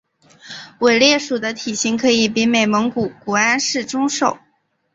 [0.79, 4.39] 伟鬣兽的体型可以比美蒙古安氏中兽。